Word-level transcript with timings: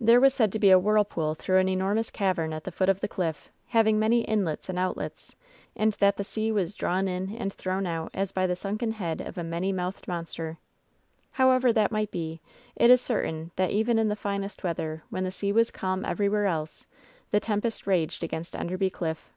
There 0.00 0.20
was 0.20 0.34
said 0.34 0.50
to 0.54 0.58
be 0.58 0.70
a 0.70 0.78
whirlpool 0.80 1.36
through 1.36 1.58
an 1.58 1.68
enormous 1.68 2.10
cavern 2.10 2.52
at 2.52 2.64
the 2.64 2.72
foot 2.72 2.88
of 2.88 2.98
the 2.98 3.06
cliff, 3.06 3.48
hav 3.68 3.86
ing 3.86 3.96
many 3.96 4.22
inlets 4.22 4.68
and 4.68 4.76
outlets, 4.76 5.36
and 5.76 5.92
that 6.00 6.16
the 6.16 6.24
sea 6.24 6.50
was 6.50 6.74
drawn 6.74 7.06
in 7.06 7.36
and 7.36 7.56
tJirown 7.56 7.86
ont 7.86 8.10
as 8.12 8.32
by 8.32 8.44
the 8.48 8.56
sunken 8.56 8.90
head 8.90 9.20
of 9.20 9.38
a 9.38 9.42
mmaj' 9.42 9.72
LOVE'S 9.72 9.72
BITTEREST 9.76 9.76
CUP 9.76 9.76
249 9.76 9.76
mouthed 9.76 10.08
monster. 10.08 10.58
However 11.30 11.72
that 11.74 11.92
might 11.92 12.10
be, 12.10 12.40
it 12.74 12.90
is 12.90 13.00
certain 13.00 13.52
that 13.54 13.70
even 13.70 14.00
in 14.00 14.08
the 14.08 14.16
finest 14.16 14.64
weather, 14.64 15.04
when 15.10 15.22
the 15.22 15.30
sea 15.30 15.52
was 15.52 15.70
calm 15.70 16.04
everywhere 16.04 16.46
else, 16.46 16.88
the 17.30 17.38
tempest 17.38 17.86
raged 17.86 18.24
against 18.24 18.56
Enderby 18.56 18.90
Cliff. 18.90 19.30